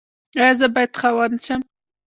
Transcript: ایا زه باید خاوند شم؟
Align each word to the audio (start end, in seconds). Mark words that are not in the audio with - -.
ایا 0.39 0.51
زه 0.59 0.67
باید 0.73 0.93
خاوند 0.99 1.35
شم؟ 1.45 1.61